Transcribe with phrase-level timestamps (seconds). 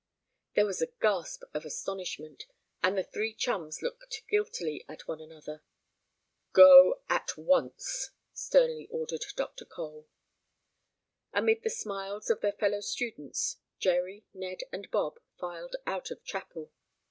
[0.55, 2.47] There was a gasp of astonishment,
[2.81, 5.61] and the three chums looked guiltily at one another.
[6.53, 9.63] "Go at once!" sternly ordered Dr.
[9.65, 10.07] Cole.
[11.33, 16.71] Amid the smiles of their fellow students Jerry, Ned and Bob filed out of chapel.